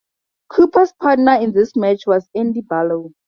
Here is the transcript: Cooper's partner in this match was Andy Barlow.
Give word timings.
Cooper's 0.49 0.91
partner 0.93 1.35
in 1.35 1.51
this 1.51 1.75
match 1.75 2.07
was 2.07 2.27
Andy 2.33 2.61
Barlow. 2.61 3.11